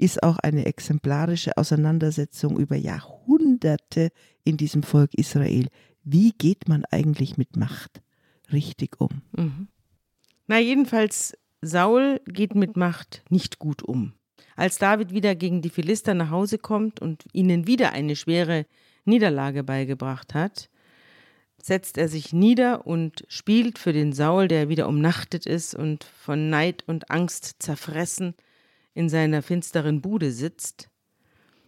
[0.00, 4.10] ist auch eine exemplarische Auseinandersetzung über Jahrhunderte
[4.44, 5.68] in diesem Volk Israel.
[6.02, 8.00] Wie geht man eigentlich mit Macht
[8.52, 9.22] richtig um?
[9.36, 9.68] Mhm.
[10.46, 14.14] Na, jedenfalls, Saul geht mit Macht nicht gut um.
[14.56, 18.66] Als David wieder gegen die Philister nach Hause kommt und ihnen wieder eine schwere
[19.04, 20.70] Niederlage beigebracht hat,
[21.62, 26.48] setzt er sich nieder und spielt für den Saul, der wieder umnachtet ist und von
[26.48, 28.34] Neid und Angst zerfressen
[28.94, 30.88] in seiner finsteren Bude sitzt.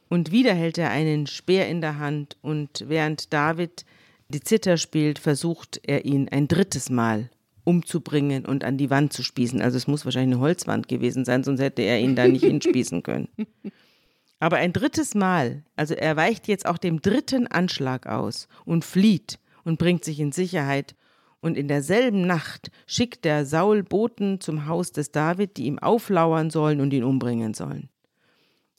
[0.08, 3.84] Und wieder hält er einen Speer in der Hand und während David
[4.28, 7.30] die Zither spielt, versucht er ihn ein drittes Mal
[7.64, 9.62] umzubringen und an die Wand zu spießen.
[9.62, 13.02] Also es muss wahrscheinlich eine Holzwand gewesen sein, sonst hätte er ihn da nicht hinspießen
[13.02, 13.28] können.
[14.38, 19.38] Aber ein drittes Mal, also er weicht jetzt auch dem dritten Anschlag aus und flieht
[19.64, 20.96] und bringt sich in Sicherheit.
[21.42, 26.50] Und in derselben Nacht schickt der Saul Boten zum Haus des David, die ihm auflauern
[26.50, 27.90] sollen und ihn umbringen sollen.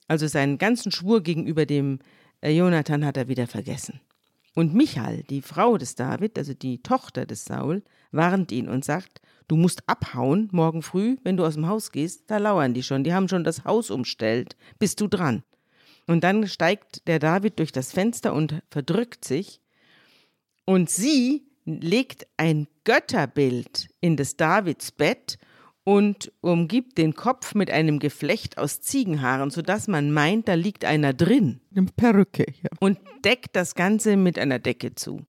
[0.08, 2.00] Also seinen ganzen Schwur gegenüber dem
[2.42, 4.00] äh, Jonathan hat er wieder vergessen.
[4.56, 9.20] Und Michal, die Frau des David, also die Tochter des Saul, warnt ihn und sagt,
[9.50, 13.04] du musst abhauen morgen früh, wenn du aus dem Haus gehst, da lauern die schon,
[13.04, 15.44] die haben schon das Haus umstellt, bist du dran.
[16.08, 19.60] Und dann steigt der David durch das Fenster und verdrückt sich
[20.66, 25.38] und sie legt ein Götterbild in des Davids Bett
[25.84, 31.14] und umgibt den Kopf mit einem Geflecht aus Ziegenhaaren, sodass man meint, da liegt einer
[31.14, 32.46] drin Eine Perücke.
[32.62, 32.70] Ja.
[32.80, 35.22] und deckt das Ganze mit einer Decke zu.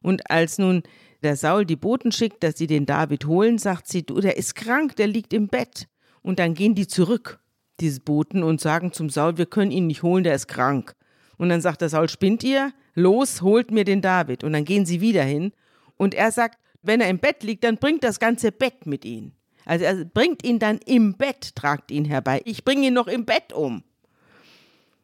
[0.00, 0.82] Und als nun
[1.22, 4.54] der Saul die Boten schickt, dass sie den David holen, sagt sie, du, der ist
[4.54, 5.88] krank, der liegt im Bett.
[6.22, 7.40] Und dann gehen die zurück,
[7.80, 10.94] diese Boten, und sagen zum Saul, wir können ihn nicht holen, der ist krank.
[11.36, 12.72] Und dann sagt der Saul, spinnt ihr?
[12.94, 14.44] Los, holt mir den David.
[14.44, 15.52] Und dann gehen sie wieder hin.
[15.98, 19.32] Und er sagt, wenn er im Bett liegt, dann bringt das ganze Bett mit ihm.
[19.66, 22.40] Also er bringt ihn dann im Bett, tragt ihn herbei.
[22.46, 23.82] Ich bringe ihn noch im Bett um.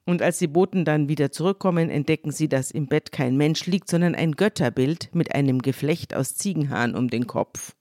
[0.06, 3.88] Und als die Boten dann wieder zurückkommen, entdecken sie, dass im Bett kein Mensch liegt,
[3.88, 7.74] sondern ein Götterbild mit einem Geflecht aus Ziegenhaaren um den Kopf.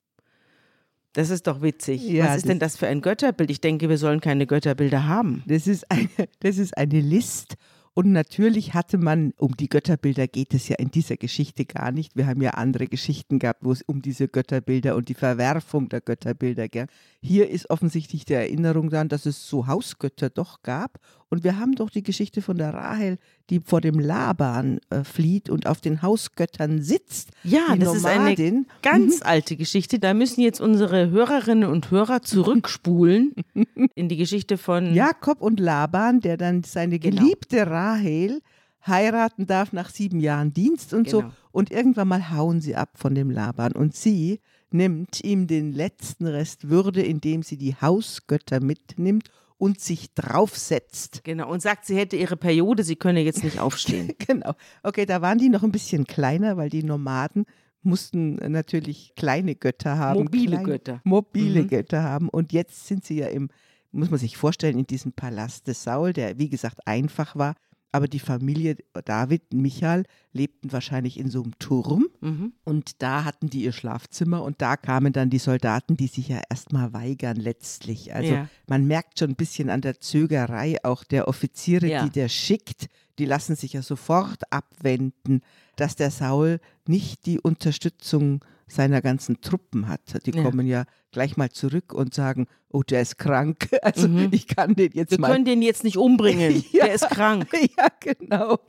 [1.13, 2.01] Das ist doch witzig.
[2.01, 3.51] Ja, Was ist denn das für ein Götterbild?
[3.51, 5.43] Ich denke, wir sollen keine Götterbilder haben.
[5.47, 7.55] Das ist eine, das ist eine List.
[7.95, 12.15] Und natürlich hatte man, um die Götterbilder geht es ja in dieser Geschichte gar nicht.
[12.15, 16.01] Wir haben ja andere Geschichten gehabt, wo es um diese Götterbilder und die Verwerfung der
[16.01, 16.87] Götterbilder ging.
[17.21, 20.99] Hier ist offensichtlich die Erinnerung daran, dass es so Hausgötter doch gab.
[21.33, 23.17] Und wir haben doch die Geschichte von der Rahel,
[23.49, 27.31] die vor dem Laban äh, flieht und auf den Hausgöttern sitzt.
[27.43, 28.67] Ja, die das ist eine Nomadin.
[28.83, 29.97] ganz alte Geschichte.
[29.97, 33.33] Da müssen jetzt unsere Hörerinnen und Hörer zurückspulen
[33.95, 37.19] in die Geschichte von Jakob und Laban, der dann seine Genau.
[37.19, 38.39] geliebte Rahel
[38.85, 41.21] heiraten darf nach sieben Jahren Dienst und so.
[41.21, 41.33] Genau.
[41.51, 43.71] Und irgendwann mal hauen sie ab von dem Laban.
[43.71, 49.31] Und sie nimmt ihm den letzten Rest Würde, indem sie die Hausgötter mitnimmt
[49.63, 51.23] und sich draufsetzt.
[51.23, 54.11] Genau, und sagt, sie hätte ihre Periode, sie könne jetzt nicht aufstehen.
[54.27, 54.55] Genau.
[54.83, 57.45] Okay, da waren die noch ein bisschen kleiner, weil die Nomaden
[57.81, 60.23] mussten natürlich kleine Götter haben.
[60.25, 61.01] Mobile klein, Götter.
[61.05, 61.67] Mobile Mhm.
[61.69, 62.27] Götter haben.
[62.27, 63.49] Und jetzt sind sie ja im,
[63.93, 67.55] muss man sich vorstellen, in diesem Palast des Saul, der wie gesagt einfach war.
[67.93, 68.75] Aber die Familie
[69.05, 70.03] David und Michael
[70.33, 72.07] lebten wahrscheinlich in so einem Turm.
[72.21, 72.53] Mhm.
[72.63, 76.41] Und da hatten die ihr Schlafzimmer und da kamen dann die Soldaten, die sich ja
[76.49, 78.13] erstmal weigern letztlich.
[78.15, 78.49] Also Ja.
[78.67, 82.03] man merkt schon ein bisschen an der Zögerei auch der Offiziere, Ja.
[82.03, 85.41] die der schickt, die lassen sich ja sofort abwenden,
[85.75, 90.01] dass der Saul nicht die Unterstützung seiner ganzen Truppen hat.
[90.25, 90.43] Die Ja.
[90.43, 94.29] kommen ja gleich mal zurück und sagen, oh, der ist krank, also Mhm.
[94.31, 96.63] ich kann den jetzt Wir mal können den jetzt nicht umbringen.
[96.71, 96.85] Ja.
[96.85, 97.47] Der ist krank.
[97.77, 98.59] ja, genau.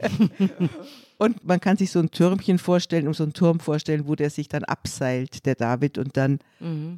[1.19, 4.31] und man kann sich so ein Türmchen vorstellen, um so einen Turm vorstellen, wo der
[4.31, 6.38] sich dann abseilt, der David, und dann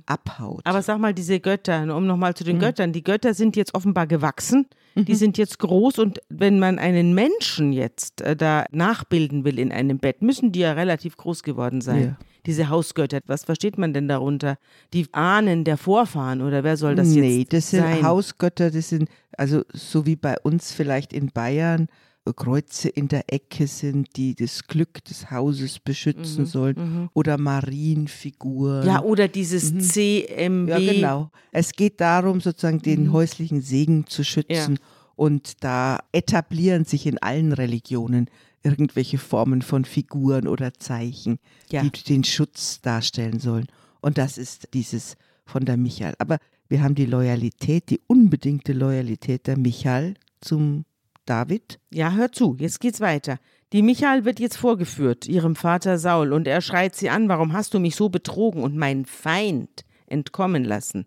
[0.06, 0.62] abhaut.
[0.64, 2.46] Aber sag mal, diese Götter, um nochmal zu Mhm.
[2.48, 4.66] den Göttern, die Götter sind jetzt offenbar gewachsen,
[4.96, 9.70] die sind jetzt groß und wenn man einen Menschen jetzt äh, da nachbilden will in
[9.70, 12.02] einem Bett, müssen die ja relativ groß geworden sein.
[12.02, 12.16] Ja.
[12.46, 14.56] Diese Hausgötter, was versteht man denn darunter?
[14.92, 18.02] Die Ahnen der Vorfahren oder wer soll das nee, jetzt das sind sein?
[18.04, 21.88] Hausgötter, das sind, also so wie bei uns vielleicht in Bayern,
[22.26, 27.08] äh, Kreuze in der Ecke sind, die das Glück des Hauses beschützen sollen.
[27.14, 28.82] Oder Marienfiguren.
[28.82, 29.80] Mhm, ja, oder dieses Mhm.
[29.80, 30.70] CMW.
[30.70, 31.30] Ja, genau.
[31.52, 34.78] Es geht darum, sozusagen den häuslichen Segen zu schützen.
[35.16, 38.28] Und da etablieren sich in allen Religionen
[38.62, 41.38] irgendwelche Formen von Figuren oder Zeichen,
[41.70, 41.82] Ja.
[41.82, 43.66] die den Schutz darstellen sollen.
[44.00, 46.14] Und das ist dieses von der Michael.
[46.18, 50.84] Aber wir haben die Loyalität, die unbedingte Loyalität der Michael zum
[51.24, 51.78] David.
[51.92, 53.38] Ja, hör zu, jetzt geht's weiter.
[53.72, 57.74] Die Michael wird jetzt vorgeführt, ihrem Vater Saul, und er schreit sie an, warum hast
[57.74, 61.06] du mich so betrogen und meinen Feind entkommen lassen?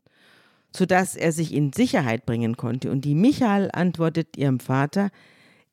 [0.76, 2.92] Sodass er sich in Sicherheit bringen konnte.
[2.92, 5.10] Und die Michael antwortet ihrem Vater,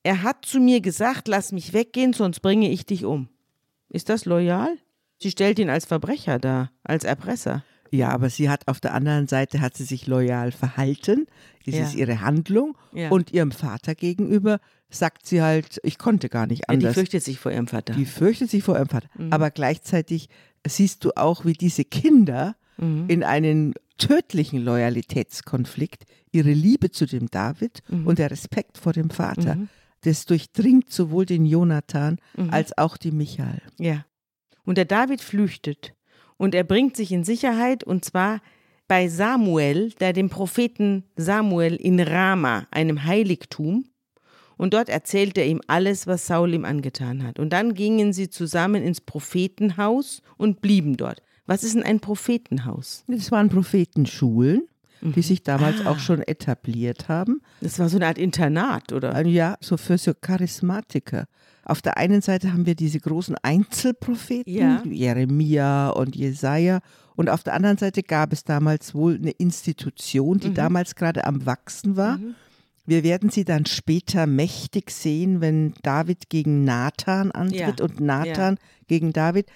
[0.03, 3.27] er hat zu mir gesagt, lass mich weggehen, sonst bringe ich dich um.
[3.89, 4.69] Ist das loyal?
[5.19, 7.63] Sie stellt ihn als Verbrecher dar, als Erpresser.
[7.89, 11.25] Ja, aber sie hat auf der anderen Seite hat sie sich loyal verhalten.
[11.65, 11.83] Das Ja.
[11.83, 12.77] ist ihre Handlung.
[12.93, 13.09] Ja.
[13.09, 16.95] Und ihrem Vater gegenüber sagt sie halt, ich konnte gar nicht Ja, die anders.
[16.95, 17.93] fürchtet sich vor ihrem Vater.
[17.93, 19.07] Die fürchtet sich vor ihrem Vater.
[19.17, 19.31] Mhm.
[19.33, 20.27] Aber gleichzeitig
[20.65, 23.05] siehst du auch, wie diese Kinder Mhm.
[23.07, 28.07] in einen tödlichen Loyalitätskonflikt ihre Liebe zu dem David Mhm.
[28.07, 29.57] und der Respekt vor dem Vater,
[30.01, 32.49] das durchdringt sowohl den Jonathan Mhm.
[32.51, 33.61] als auch die Michael.
[33.79, 34.05] Ja.
[34.65, 35.93] Und der David flüchtet
[36.37, 38.41] und er bringt sich in Sicherheit und zwar
[38.87, 43.85] bei Samuel, der dem Propheten Samuel in Rama, einem Heiligtum.
[44.55, 47.37] Und dort erzählt er ihm alles, was Saul ihm angetan hat.
[47.37, 51.21] Und dann gingen sie zusammen ins Prophetenhaus und blieben dort.
[51.47, 53.03] Was ist denn ein Prophetenhaus?
[53.07, 54.63] Das waren Prophetenschulen,
[55.01, 55.91] die sich damals Ah.
[55.91, 57.41] auch schon etabliert haben.
[57.61, 59.25] Das war so eine Art Internat, oder?
[59.25, 61.25] Ja, so für so Charismatiker.
[61.63, 64.81] Auf der einen Seite haben wir diese großen Einzelpropheten, Ja.
[64.85, 66.79] Jeremia und Jesaja.
[67.15, 70.41] Und auf der anderen Seite gab es damals wohl eine Institution, Mhm.
[70.41, 72.19] die damals gerade am Wachsen war.
[72.85, 77.83] Wir werden sie dann später mächtig sehen, wenn David gegen Nathan antritt Ja.
[77.85, 78.57] und Nathan
[78.87, 79.47] gegen David,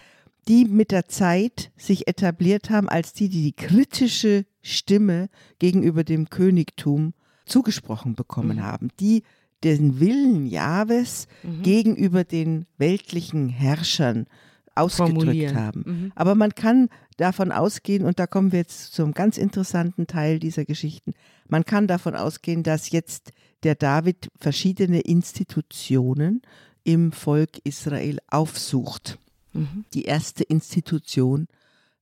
[0.47, 6.29] die mit der Zeit sich etabliert haben als die, die die kritische Stimme gegenüber dem
[6.29, 7.13] Königtum
[7.45, 8.63] zugesprochen bekommen Mhm.
[8.63, 9.23] haben, die
[9.63, 11.27] den Willen Jahwes
[11.61, 14.25] gegenüber den weltlichen Herrschern
[14.73, 15.83] ausgedrückt haben.
[15.85, 16.11] Mhm.
[16.15, 20.65] Aber man kann davon ausgehen, und da kommen wir jetzt zum ganz interessanten Teil dieser
[20.65, 21.13] Geschichten,
[21.47, 23.31] man kann davon ausgehen, dass jetzt
[23.63, 26.41] der David verschiedene Institutionen
[26.83, 29.19] im Volk Israel aufsucht.
[29.53, 29.85] Mhm.
[29.93, 31.47] Die erste Institution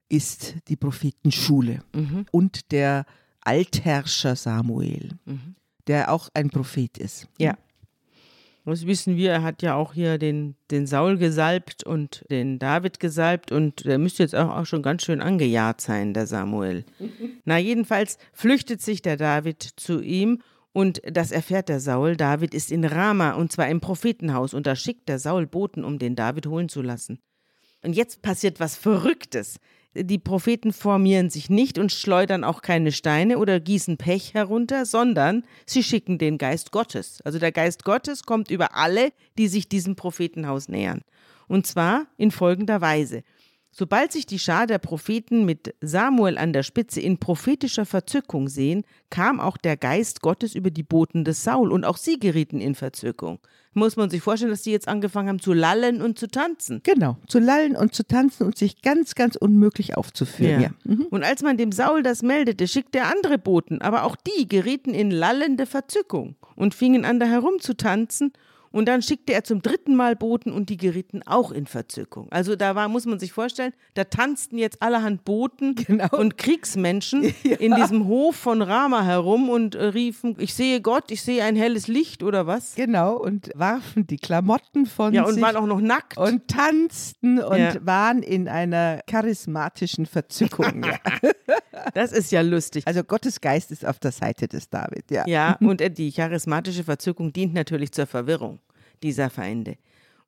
[0.07, 2.25] ist die Prophetenschule Mhm.
[2.31, 3.05] und der
[3.41, 5.55] Altherrscher Samuel, Mhm.
[5.87, 7.27] der auch ein Prophet ist.
[7.37, 7.57] Ja.
[8.65, 12.99] Das wissen wir, er hat ja auch hier den, den Saul gesalbt und den David
[12.99, 16.85] gesalbt und der müsste jetzt auch, auch schon ganz schön angejagt sein, der Samuel.
[17.45, 22.15] Na, jedenfalls flüchtet sich der David zu ihm und das erfährt der Saul.
[22.15, 25.97] David ist in Rama und zwar im Prophetenhaus und da schickt der Saul Boten, um
[25.97, 27.17] den David holen zu lassen.
[27.81, 29.59] Und jetzt passiert was Verrücktes.
[29.95, 35.43] Die Propheten formieren sich nicht und schleudern auch keine Steine oder gießen Pech herunter, sondern
[35.65, 37.21] sie schicken den Geist Gottes.
[37.23, 41.01] Also der Geist Gottes kommt über alle, die sich diesem Prophetenhaus nähern.
[41.47, 43.23] Und zwar in folgender Weise.
[43.71, 48.83] Sobald sich die Schar der Propheten mit Samuel an der Spitze in prophetischer Verzückung sehen,
[49.09, 52.73] kam auch der Geist Gottes über die Boten des Saul und auch sie gerieten in
[52.73, 53.39] Verzückung.
[53.73, 56.81] Muss man sich vorstellen, dass sie jetzt angefangen haben zu lallen und zu tanzen.
[56.83, 60.61] Genau, zu lallen und zu tanzen und sich ganz, ganz unmöglich aufzuführen.
[60.61, 60.69] Ja.
[60.83, 61.05] Mhm.
[61.11, 64.95] Und als man dem Saul das meldete, schickte er andere Boten, aber auch die gerieten
[64.95, 68.33] in lallende Verzückung und fingen an, da herumzutanzen
[68.71, 72.27] Und dann schickte er zum dritten Mal Boten und die gerieten auch in Verzückung.
[72.31, 76.07] Also da war, muss man sich vorstellen, da tanzten jetzt allerhand Boten Genau.
[76.17, 77.23] und Kriegsmenschen
[77.59, 81.55] in diesem Hof von Rama herum und äh, riefen, ich sehe Gott, ich sehe ein
[81.55, 82.75] helles Licht oder was?
[82.75, 86.17] Genau, und warfen die Klamotten von Ja, und sich waren auch noch nackt.
[86.17, 87.73] und tanzten und Ja.
[87.85, 90.83] waren in einer charismatischen Verzückung.
[90.83, 90.97] ja.
[91.93, 92.85] Das ist ja lustig.
[92.85, 95.23] Also Gottes Geist ist auf der Seite des David, ja.
[95.27, 98.58] Ja, und äh, die charismatische Verzückung dient natürlich zur Verwirrung
[99.03, 99.77] dieser Feinde.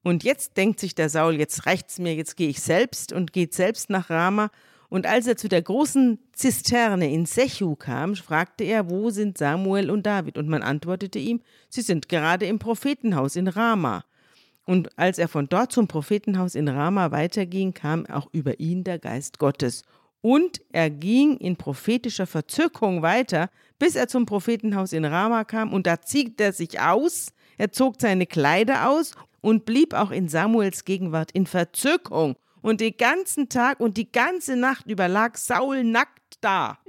[0.03, 3.53] Und jetzt denkt sich der Saul, jetzt reicht's mir, jetzt gehe ich selbst und geht
[3.53, 4.49] selbst nach Rama.
[4.89, 9.89] Und als er zu der großen Zisterne in Sechu kam, fragte er, wo sind Samuel
[9.89, 10.37] und David?
[10.37, 14.03] Und man antwortete ihm, sie sind gerade im Prophetenhaus in Rama.
[14.65, 18.99] Und als er von dort zum Prophetenhaus in Rama weiterging, kam auch über ihn der
[18.99, 19.83] Geist Gottes.
[20.21, 23.49] Und er ging in prophetischer Verzückung weiter,
[23.79, 25.73] bis er zum Prophetenhaus in Rama kam.
[25.73, 30.27] Und da zieht er sich aus, er zog seine Kleider aus und blieb auch in
[30.29, 32.35] Samuels Gegenwart in Verzückung.
[32.63, 36.79] Und den ganzen Tag und die ganze Nacht über lag Saul nackt da.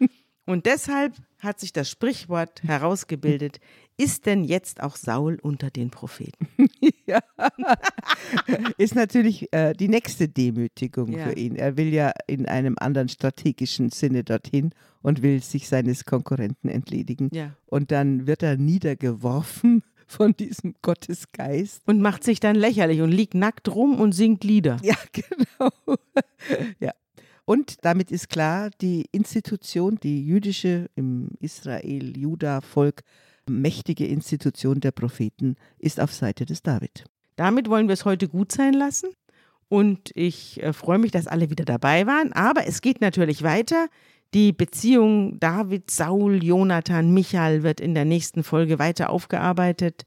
[0.46, 3.58] Und deshalb hat sich das Sprichwort herausgebildet,
[3.96, 6.46] ist denn jetzt auch Saul unter den Propheten?
[8.78, 11.26] Ist natürlich äh, die nächste Demütigung Ja.
[11.26, 11.56] für ihn.
[11.56, 14.72] Er will ja in einem anderen strategischen Sinne dorthin
[15.02, 17.28] und will sich seines Konkurrenten entledigen.
[17.32, 17.56] Ja.
[17.66, 21.82] Und dann wird er niedergeworfen von diesem Gottesgeist.
[21.86, 24.78] Und macht sich dann lächerlich und liegt nackt rum und singt Lieder.
[24.82, 25.70] Ja, genau.
[26.80, 26.92] ja.
[27.44, 33.02] Und damit ist klar, die Institution, die jüdische im Israel-Juda-Volk
[33.48, 37.04] mächtige Institution der Propheten, ist auf Seite des David.
[37.36, 39.10] Damit wollen wir es heute gut sein lassen.
[39.68, 42.32] Und ich äh, freue mich, dass alle wieder dabei waren.
[42.32, 43.88] Aber es geht natürlich weiter.
[44.34, 50.04] Die Beziehung David, Saul, Jonathan, Michael wird in der nächsten Folge weiter aufgearbeitet.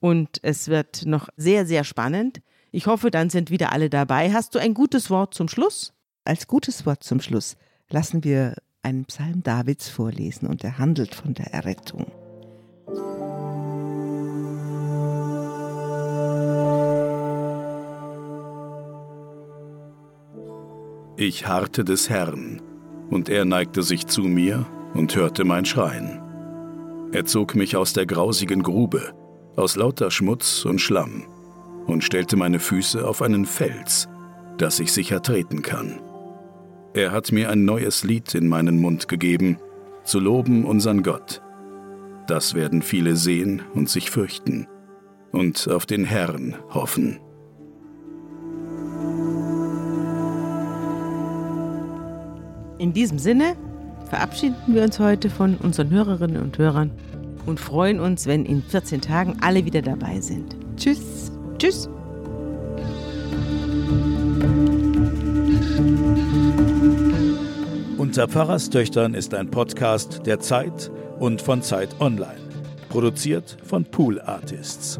[0.00, 2.40] Und es wird noch sehr, sehr spannend.
[2.72, 4.32] Ich hoffe, dann sind wieder alle dabei.
[4.32, 5.92] Hast du ein gutes Wort zum Schluss?
[6.24, 7.56] Als gutes Wort zum Schluss
[7.88, 12.06] lassen wir einen Psalm Davids vorlesen und er handelt von der Errettung.
[21.16, 22.62] Ich harrte des Herrn,
[23.10, 26.20] und er neigte sich zu mir und hörte mein Schreien.
[27.12, 29.12] Er zog mich aus der grausigen Grube,
[29.56, 31.24] aus lauter Schmutz und Schlamm,
[31.86, 34.08] und stellte meine Füße auf einen Fels,
[34.58, 36.00] dass ich sicher treten kann.
[36.94, 39.58] Er hat mir ein neues Lied in meinen Mund gegeben,
[40.04, 41.42] zu loben unseren Gott.
[42.26, 44.66] Das werden viele sehen und sich fürchten
[45.32, 47.18] und auf den Herrn hoffen.
[52.80, 53.56] In diesem Sinne
[54.08, 56.90] verabschieden wir uns heute von unseren Hörerinnen und Hörern
[57.44, 60.56] und freuen uns, wenn in 14 Tagen alle wieder dabei sind.
[60.78, 61.30] Tschüss.
[61.58, 61.90] Tschüss!
[67.98, 72.40] Unter Pfarrerstöchtern ist ein Podcast der Zeit und von Zeit Online.
[72.88, 74.98] Produziert von Pool Artists.